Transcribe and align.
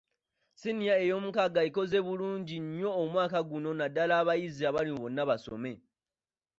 Siniya 0.59 0.95
eyomukaaga 1.03 1.59
ekoze 1.67 1.99
bulungi 2.07 2.55
nnyo 2.63 2.89
omwaka 3.03 3.39
guno 3.49 3.69
naddala 3.79 4.13
abayizi 4.21 4.61
abali 4.69 4.89
mu 4.93 4.99
bonnabasome. 5.03 5.73